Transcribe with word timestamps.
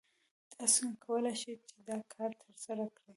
تاسو 0.53 0.75
څنګه 0.83 0.97
کولی 1.05 1.33
شئ 1.41 1.55
چې 1.67 1.75
دا 1.87 1.97
کار 2.13 2.31
ترسره 2.41 2.85
کړئ؟ 2.97 3.09